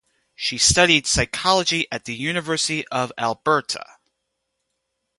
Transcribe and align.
She 0.33 0.57
studied 0.57 1.05
psychology 1.05 1.85
at 1.91 2.05
the 2.05 2.15
University 2.15 2.87
of 2.87 3.11
Alberta. 3.19 3.85